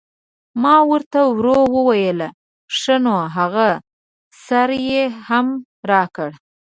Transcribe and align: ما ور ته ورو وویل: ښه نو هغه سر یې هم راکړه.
ما 0.61 0.75
ور 0.89 1.01
ته 1.13 1.19
ورو 1.37 1.59
وویل: 1.75 2.19
ښه 2.77 2.95
نو 3.03 3.15
هغه 3.35 3.67
سر 4.45 4.69
یې 4.89 5.03
هم 5.27 5.47
راکړه. 5.89 6.33